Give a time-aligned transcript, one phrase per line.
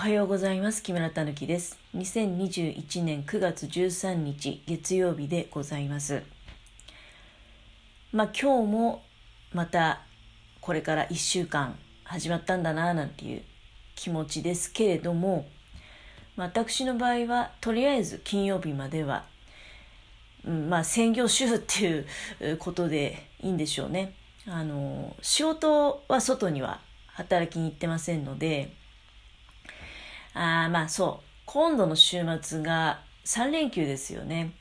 [0.00, 0.82] はようございます。
[0.82, 1.78] 木村たぬきです。
[1.94, 6.22] 2021年9月13日月曜日でございます。
[8.10, 9.02] まあ今日も
[9.52, 10.00] また
[10.62, 13.42] これから1週間始まったんだなぁなんていう
[13.94, 15.44] 気持ちですけれども、
[16.34, 19.26] 私の場合はとりあえず金曜日までは、
[20.46, 22.06] うん、まあ専業主婦って
[22.40, 24.14] いうことでいいんでしょうね。
[24.46, 28.79] あの、仕事は外には働きに行ってませんので、
[30.34, 34.52] あまあそう、今度の週末が3連休ですよね。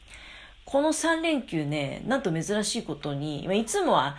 [0.66, 4.18] この3連休ね、なんと珍しいことに、いつもは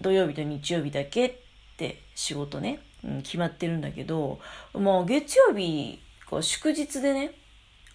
[0.00, 1.34] 土曜日と日曜日だけっ
[1.76, 4.38] て仕事ね、うん、決まってるんだけど、
[4.72, 6.00] もう月曜日、
[6.40, 7.32] 祝日でね、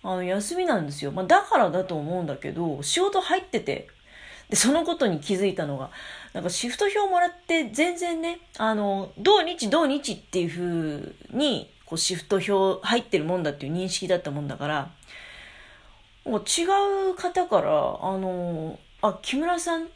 [0.04, 1.12] あの休みなんですよ。
[1.12, 3.88] まあ、だからだと思うんだけど、仕事入ってて、
[4.49, 5.91] で、そのことに気づいたのが、
[6.34, 14.91] なんかシフト表もらって全然ね、あの、土日土日っていう風にこうシフト表入ってるもんだっていう認識だったもんだから、
[16.23, 16.65] もう違
[17.12, 19.87] う方から、あの、あ、木村さん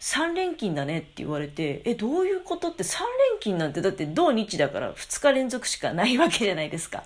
[0.00, 3.06] 3連勤だねって言われて、え、どういうことって3連
[3.40, 7.04] 勤なんてだって土日だから2日連続しかないわけじゃないですか。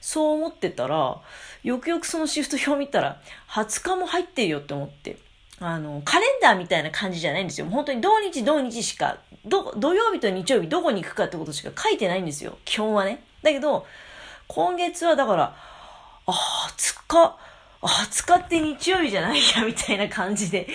[0.00, 1.20] そう思ってたら、
[1.62, 5.16] よくよくそのシフト表見たら、20日も入ってるよって思って。
[5.60, 7.68] あの、カレンダーみたいな感じじゃないんですよ。
[7.68, 12.58] 本当に土日土日しか、ど、土曜日と日曜日どこに行くかってことしか書いてないんですよ。
[12.64, 13.22] 基本はね。
[13.44, 13.86] だけど、
[14.48, 15.56] 今月はだから、
[16.26, 16.32] あ、
[16.76, 17.36] 20日、
[17.82, 20.66] 20日って日曜日じゃないや、みたいな感じで、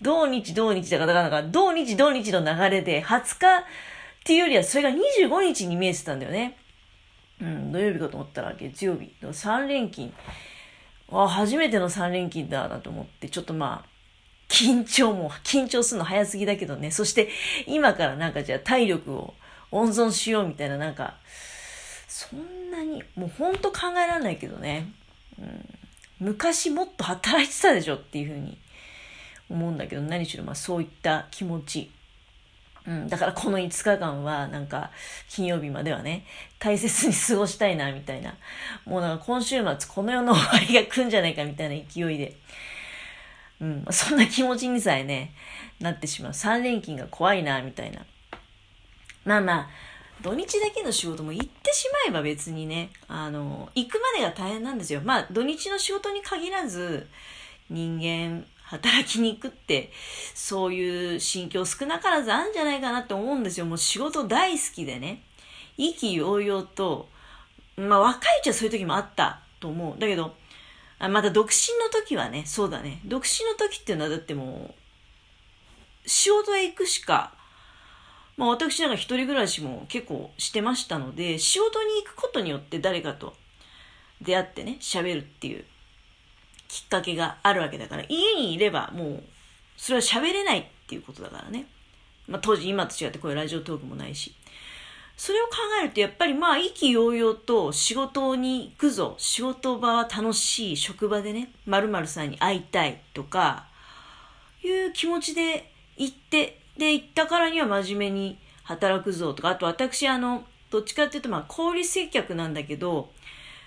[0.00, 3.62] 土日土日だから、だから、土日土日の流れで、20日っ
[4.24, 6.56] ていうよりは、それが25日に見えてたんだよね。
[7.40, 9.12] うん、土曜日かと思ったら月曜日。
[9.20, 10.12] 3連勤。
[11.10, 13.88] あ、初めての3連勤だなと思って、ちょっとまあ、
[14.48, 16.92] 緊張も、緊張するの早すぎだけどね。
[16.92, 17.28] そして、
[17.66, 19.34] 今からなんかじゃあ体力を
[19.72, 21.16] 温存しようみたいな、なんか、
[22.16, 24.86] そんなに、もうほんと考えられないけどね。
[25.36, 25.68] うん、
[26.20, 28.56] 昔もっと働いてたでしょっていうふうに
[29.50, 31.90] 思うんだけど、何しろまあそういった気持ち。
[32.86, 34.92] うん、だからこの5日間はなんか
[35.28, 36.24] 金曜日まではね、
[36.60, 38.36] 大切に過ごしたいなみたいな。
[38.84, 42.36] もうなんか今週末この世の終わりが来るんじゃないかみたいな勢いで。
[43.60, 45.32] うん、そんな気持ちにさえね、
[45.80, 46.32] なってしまう。
[46.32, 48.06] 3連勤が怖いなみたいな。
[49.24, 49.68] まあまあ、
[50.22, 55.00] 土日だけの仕事も行ってしまえば別にね、あの、行くまでが大変なんですよ。
[55.04, 57.06] まあ、土日の仕事に限らず、
[57.68, 59.92] 人間、働きに行くって、
[60.34, 63.66] そういう心境少なからずあるんじゃないかなって思うんですよ。
[63.66, 65.22] もう仕事大好きでね。
[65.76, 67.08] 意気揚々と、
[67.76, 70.00] まあ若いうちはそういう時もあったと思う。
[70.00, 70.34] だけど、
[70.98, 73.00] また独身の時はね、そうだね。
[73.04, 74.74] 独身の時っていうのはだっても
[76.06, 77.33] う、仕事へ行くしか
[78.36, 83.34] まあ私なんか一人暮らしも結構してましたので、仕事に行くことによって誰かと
[84.20, 85.64] 出会ってね、喋るっていう
[86.68, 89.22] きっかけがあるわけだから、家にいればもう、
[89.76, 91.66] それは喋れないっていうことだからね。
[92.26, 94.34] まあ当時今と違ってこういうラジオトークもないし。
[95.16, 103.66] それを考えるとやっぱりまあ意気揚々と仕事に行くぞ、仕事場は楽しい、職場でね、〇〇さんに会いたいとか、
[104.64, 113.10] いう気持ちで行ってで、行ったからには真面目に働くぞとか、あと私、あの、どっちかっていうと、まあ、小売接客なんだけど、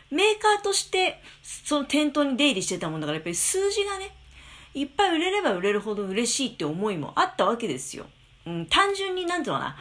[0.10, 4.16] メーカーとして、その店頭に出入りしてたもんだから、やっぱり数字がね、
[4.74, 8.06] いっぱい売れれば売れるほど嬉しいって思いもあったわけですよ。
[8.46, 9.78] うん、単純になんていうのかな、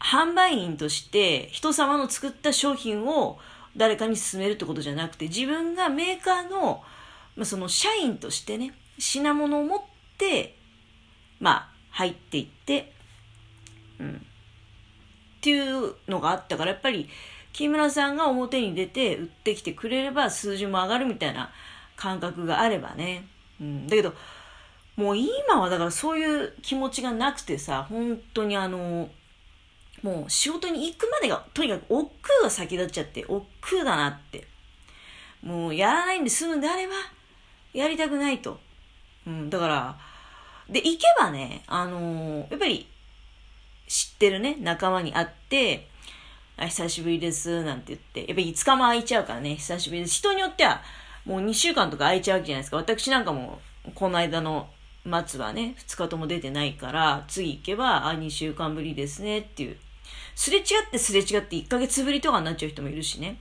[0.00, 3.38] 販売員として人様の作った商品を
[3.76, 6.82] 誰かに勧めるってことじゃなくて、自分がメーカーの、
[7.36, 9.80] まあ、その社員としてね、品物を持っ
[10.18, 10.56] て、
[11.40, 12.92] まあ、入っていって、
[14.00, 14.16] うん。
[14.16, 14.18] っ
[15.40, 17.08] ていうのがあったから、やっぱり、
[17.52, 21.52] 木村さんが表に出て売ってきてくれれば数字も上がるみたいな
[21.94, 23.26] 感覚があればね。
[23.60, 23.86] うん。
[23.86, 24.12] だけど、
[24.96, 29.08] もう今はだからそういう気持ちがなくてさ、本当にあの、
[30.02, 34.48] もう仕事に行くまでが、とにかく億劫が先立っちゃって、億劫だなって。
[35.44, 36.94] もうやらないんで済むんであれば、
[37.72, 38.58] やりたくないと。
[39.28, 39.96] うん、だから、
[40.68, 42.86] で、行けばね、あのー、やっぱり、
[43.86, 45.88] 知ってるね、仲間に会って、
[46.56, 50.14] あ、久しぶりです、なんて言って、やっぱり5日も空いちゃうからね、久しぶりです。
[50.16, 50.82] 人によっては、
[51.24, 52.76] もう2週間とか空いちゃうわけじゃないですか。
[52.76, 53.60] 私なんかも、
[53.94, 54.68] この間の
[55.26, 59.76] 末はね、2日とも出てないから、次行けば、あ、2週間ぶりですね、っていう。
[60.34, 63.38] すれ違ってすれ違って1ヶ月ぶりとかになっちゃう人もいるしね。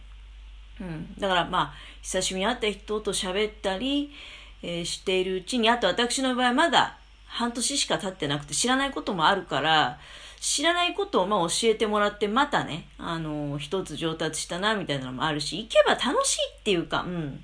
[0.80, 1.14] うん。
[1.20, 4.12] だからまあ、久しぶりに会った人と喋ったり、
[4.62, 6.98] えー、しているうちに、あと私の場合まだ
[7.34, 9.98] 半年しか経ってなくて知らないこともあるから、
[10.40, 17.44] 知らないことをまあ教えてもらって、またね、あの、一つ上達したな、みたいなのもあるし、行けば楽しいっていうか、うん。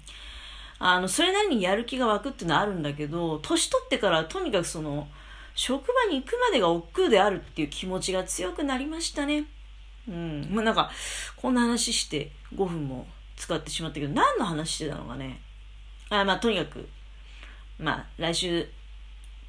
[0.78, 5.08] あの、それなりにやる気が湧くっていうのはあるんだけど、年取ってからとにかくその、
[5.56, 9.46] 職場に行くまでが億劫であるっていう気持ちが強くなりましたね。
[10.08, 10.48] うん。
[10.52, 10.92] まあなんか、
[11.36, 13.08] こんな話して5分も
[13.38, 15.42] 使ってしまったけど、何の話してたのかね。
[16.10, 16.88] あまあとにかく、
[17.80, 18.68] まあ来週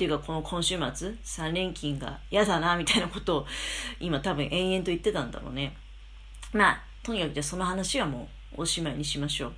[0.00, 3.46] ていうかこの今週末、3連勤が嫌だな、みたいなことを
[4.00, 5.76] 今多分延々と言ってたんだろうね。
[6.54, 8.26] まあ、とにかくじゃあその話はも
[8.56, 9.52] うおしまいにしましょう。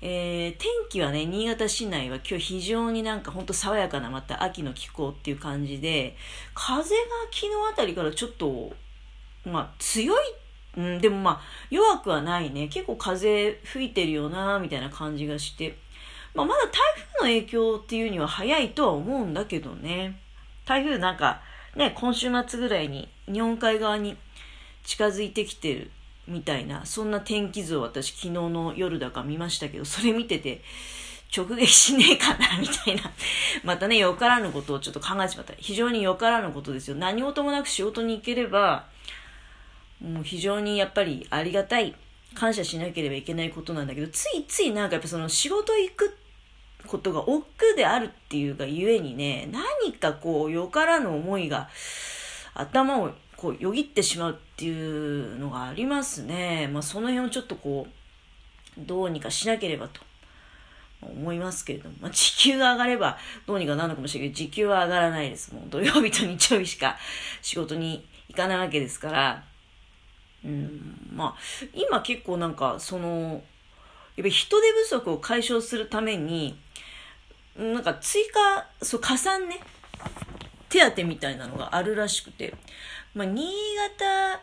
[0.00, 6.16] えー、天気はね、新潟市内は今日非常になんかほんと爽やかなまた秋の気候っていう感じで、
[6.54, 7.02] 風が
[7.32, 8.72] 昨日あたりからちょっと、
[9.44, 10.18] まあ強い、
[10.76, 12.68] うん、でもまあ弱くはないね。
[12.68, 15.76] 結構風吹いてるよな、みたいな感じがして。
[16.34, 16.72] まあまだ台
[17.18, 20.18] 風の影響っていうには早いとは思うんだけどね。
[20.64, 21.42] 台風なんか
[21.76, 24.16] ね、今週末ぐらいに日本海側に
[24.84, 25.90] 近づいてきてる
[26.28, 30.60] みたいな、そんな天気図を私昨日の夜だか見ましたけど、それ見てて、
[31.34, 33.10] 直撃しねえかな、みたいな。
[33.64, 35.54] またね、よからぬことをちょっと考えてしまった。
[35.56, 36.96] 非常によからぬことですよ。
[36.96, 38.86] 何事もなく仕事に行ければ、
[40.02, 41.94] もう非常にやっぱりありがたい、
[42.34, 46.18] 感謝しなければいけないことなんだけど、ついついなんかやっぱその仕事行く
[46.86, 51.68] ことが億劫であるっていうがゆえにね、何かこう、よからぬ思いが
[52.54, 56.68] 頭をこうよぎってしまうっていうのがありますね。
[56.68, 60.00] まあ、その辺をちょっとこう、どうにかしなければと
[61.02, 65.54] 思いますけれども、まあ、時給が上がればどうにかなるのかもしれないけど、時給は上がらないです。
[65.54, 66.96] もう土曜日と日曜日しか
[67.42, 69.44] 仕事に行かないわけですから、
[70.44, 73.42] うん、まあ、今結構なんか、その、
[74.16, 76.58] やっぱ人手不足を解消するために、
[77.56, 79.60] なんか追加、そう、加算ね、
[80.68, 82.54] 手当みたいなのがあるらしくて、
[83.14, 83.44] まあ、新
[83.98, 84.40] 潟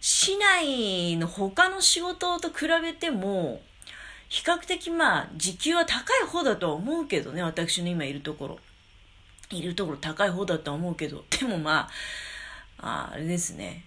[0.00, 3.60] 市内の他の仕事と比べても、
[4.28, 8.58] 比較的まあ、時給は高い方だとは思うけどね、私の今いるところ。
[9.50, 11.88] いるところ高い方だとは思うけど、でもま
[12.78, 13.84] あ、あれですね。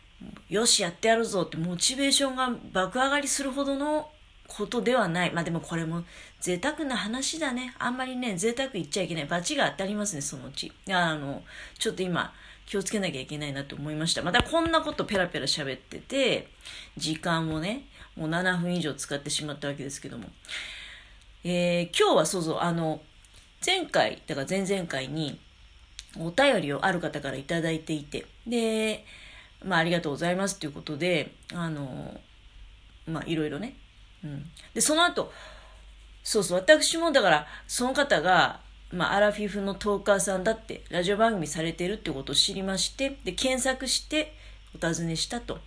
[0.49, 4.09] よし、やってやるぞってモチベーションが爆上がりするほどの
[4.47, 5.31] ことではない。
[5.31, 6.03] まあでもこれも
[6.39, 7.75] 贅沢な話だね。
[7.79, 9.25] あんまりね、贅沢言っちゃいけない。
[9.25, 10.71] 罰が当たりますね、そのうち。
[10.89, 11.43] あの、
[11.79, 12.33] ちょっと今、
[12.65, 14.21] 気をつけなきゃいけないなと思いました。
[14.21, 16.47] またこんなことペラペラ喋ってて、
[16.97, 17.85] 時間をね、
[18.15, 20.29] もう7分以上使ってしまったわけですけども。
[21.43, 23.01] えー、今日はそうそう、あの、
[23.65, 25.39] 前回、だから前々回に
[26.17, 29.05] お便りをある方から頂いていて、で、
[29.63, 32.19] まあありがとうございますということで、あの、
[33.07, 33.75] まあいろいろね。
[34.23, 34.45] うん。
[34.73, 35.31] で、その後、
[36.23, 38.61] そうそう、私もだから、その方が、
[38.93, 44.35] まあ、アラフィフのトーカーさんだってラジオ番組されてるってことを知りましてで検索して
[44.75, 45.57] お尋ねしたと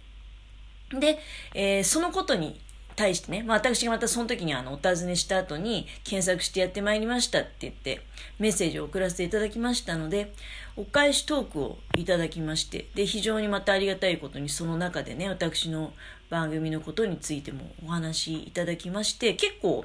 [0.90, 1.18] で、
[1.52, 2.60] えー、そのことに
[2.96, 8.00] 対してね、まあ、私がまたその時にあのお尋ねした後に検索してやってまいりましたって言って
[8.38, 10.32] メッセージを送らせていただきましたので
[10.76, 15.92] お返しトークをいただきましてで非常にまたありがたいことにその中でね私の
[16.30, 19.84] 番組のことについてもお話しいただきまして結構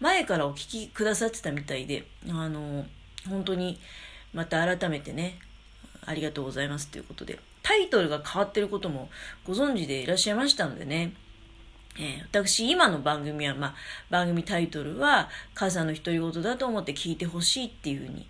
[0.00, 2.86] 前からお聞きくださってたみたいで、あの、
[3.28, 3.80] 本当に
[4.32, 5.38] また改めてね、
[6.04, 9.08] ありがとうございますということで、タイトルが変わってることも
[9.44, 11.14] ご存知でいらっしゃいましたのでね、
[11.98, 13.74] えー、私、今の番組は、まあ、
[14.10, 18.26] 番組タイトルは、母さんの独り言だと思って聞いてほしいっていうふうに、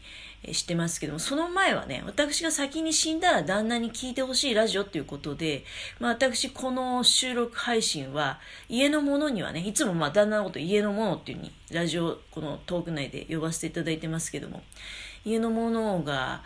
[0.52, 5.64] してますけども、その前はね、私が先に死んだら旦那に聞いてほしいラジオっていうことで、
[5.98, 8.38] まあ私この収録配信は
[8.68, 14.62] 家のものにはね、いつもまあ旦那のこと家のものっていうふうにラジオ、このトーク内で呼ばせていただいてますけども、
[15.24, 16.42] 家のものが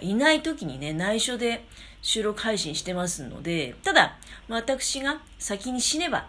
[0.00, 1.64] いない時にね、内緒で
[2.02, 4.18] 収録配信してますので、ただ、
[4.48, 6.26] 私が先に死ねば、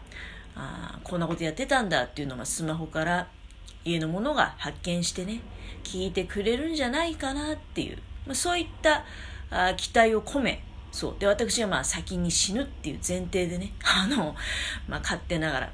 [0.55, 3.27] あこんなことやってたんだっていうのがスマホから
[3.83, 5.41] 家のものが発見してね、
[5.83, 9.03] 聞いてくれるんじゃないかなっていう、まあ、そういった
[9.49, 11.15] あ期待を込め、そう。
[11.17, 14.35] で、私はまあ先に死ぬっていう前提でね、 あの、
[14.87, 15.73] まあ勝手ながら、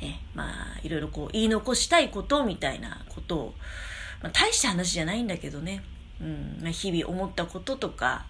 [0.00, 3.54] え、まあいろいろこう言い残したいことみたいなことを、
[4.22, 5.82] まあ大した話じゃないんだけどね、
[6.20, 8.26] うん、まあ、日々思ったこととか、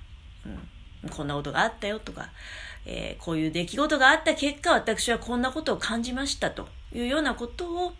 [1.10, 2.28] こんなことがあったよとか、
[2.86, 7.92] えー、こういう出来事があった結果、私はこんなことを感じましたというようなことを、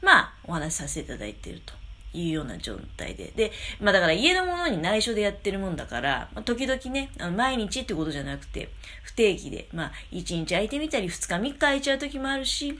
[0.00, 1.74] まあ、お話しさせていただいていると。
[2.14, 3.32] いうような状態で。
[3.34, 8.68] で、まあだから家のものに内緒でやってるもんだから、まあ、時々ね、あの毎日ってことじゃなくて、
[9.02, 12.78] 不定期で、まあ1日空いてみたり、2日3日空いちゃう時もあるし、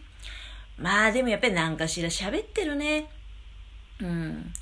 [0.77, 3.09] まあでもやっぱり何かしら喋ってるね。
[4.01, 4.53] うん。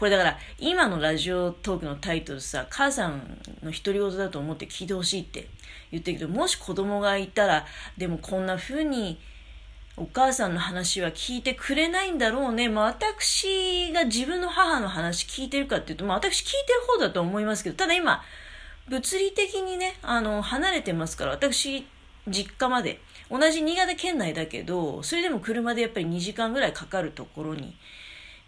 [0.00, 5.46] これだから、今のラジオトークのタイトルさ、母さんの独り言だと思って聞いてほしいって
[5.92, 7.66] 言ってるけど、もし子供がいたら、
[7.98, 9.20] でもこんな風に、
[9.98, 12.70] お母さんの話は聞いてくれないんだろうね。
[12.70, 18.22] まあ私が自分の母の話聞いてるかっていうと、まあ私聞いてる方だと思いますけど、ただ今、
[18.88, 21.86] 物理的にね、あの、離れてますから、私、
[22.26, 27.76] 実家まで、同じ新潟県内だけど、それでも車でやっぱり2時間ぐらいかかるところに、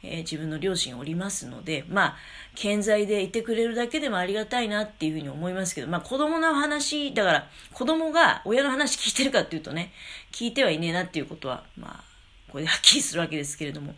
[0.02, 2.16] えー、自分の両親おりますので、まあ、
[2.54, 9.92] 健在でいてくれるだけでもありがたいなっていうふうに思いますけど、まあ子供の話、だから子供が親の話聞いてるかっていうとね、
[10.32, 12.12] 聞いてはいねえなっていうことは、まあ、
[12.48, 13.94] これではっきりするわけですけれども、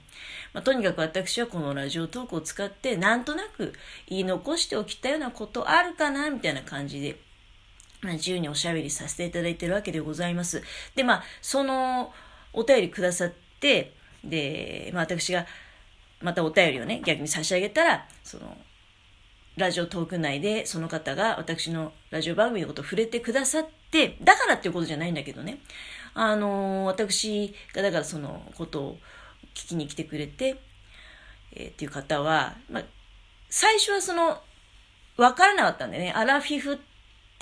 [0.53, 3.73] まあ、とにかく私はこのラジオトークを使ってなんとなく
[4.09, 7.19] 言い残しておきたようなことあるかなみたいな感じで、
[8.03, 10.63] まあ、自由におしゃべりさせていただいてるわけでございます。
[10.95, 12.13] で、まあ、その
[12.53, 13.93] お便りくださって、
[14.23, 15.47] で、まあ、私が
[16.25, 18.57] またお便りをね、逆に差し上げたら、その、
[19.57, 25.59] ラジオトーク内でその方が私のラジオ番組のことを触れてくださって、だからっていうことじゃないんだけどね。
[26.15, 28.99] あのー、私がだからそのことを
[29.55, 30.57] 聞きに来てくれて、
[31.53, 32.85] えー、っていう方は、まあ、
[33.51, 34.41] 最初はその、
[35.19, 36.79] わからなかったんでね、アラフィフっ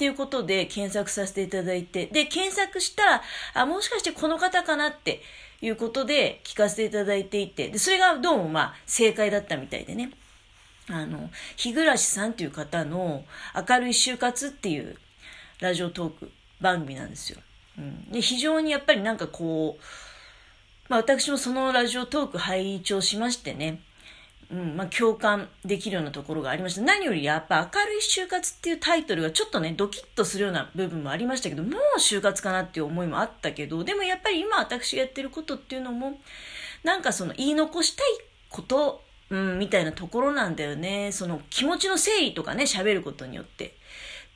[0.02, 3.22] ていうことで検索させていただいて、で、検索したら、
[3.54, 5.22] あ、もしかしてこの方かなって
[5.60, 10.10] いうことで聞かせていただいていて、で、それがどうもまあ正解だったみたいでね。
[10.88, 14.96] あの、日暮さんっていう方の明るい就活っていう
[15.60, 17.38] ラジオトーク番組なんですよ。
[17.78, 19.82] うん、で非常にやっぱりなんかこう、
[20.88, 23.80] まあ私もそのラジオトーク拝聴しましてね、
[24.52, 26.82] うんまあ、共感できるようなところがありました。
[26.82, 36.20] 何よりやっぱ明るい就活っていうタイトルがちょっとね、ドキッとするような部分もありましたけど、もう就活かなっていう思いもあったけど、でもやっぱり今私がやってることっていうのも、
[36.84, 38.06] なんかその言い残したい
[38.50, 41.12] こと、うん、みたいなところなんだよね。
[41.12, 43.74] その気持ちの整理とかね、喋ることによって。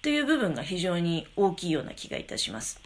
[0.01, 2.81] という部分が非常に大きいような気がいたします。